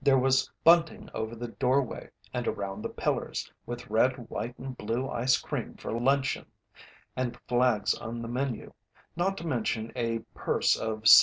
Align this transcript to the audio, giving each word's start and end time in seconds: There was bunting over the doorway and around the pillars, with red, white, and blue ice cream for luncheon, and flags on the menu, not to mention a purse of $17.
There 0.00 0.16
was 0.18 0.50
bunting 0.64 1.10
over 1.12 1.36
the 1.36 1.48
doorway 1.48 2.08
and 2.32 2.48
around 2.48 2.80
the 2.80 2.88
pillars, 2.88 3.52
with 3.66 3.90
red, 3.90 4.30
white, 4.30 4.58
and 4.58 4.74
blue 4.78 5.10
ice 5.10 5.36
cream 5.36 5.74
for 5.74 5.92
luncheon, 5.92 6.46
and 7.14 7.38
flags 7.46 7.92
on 7.92 8.22
the 8.22 8.28
menu, 8.28 8.72
not 9.14 9.36
to 9.36 9.46
mention 9.46 9.92
a 9.94 10.20
purse 10.32 10.74
of 10.74 11.02
$17. 11.02 11.22